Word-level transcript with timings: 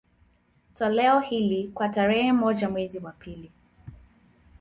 Toleo 0.73 1.19
hili, 1.19 1.67
kwa 1.67 1.89
tarehe 1.89 2.33
moja 2.33 2.69
mwezi 2.69 2.99
wa 2.99 3.11
pili 3.11 3.51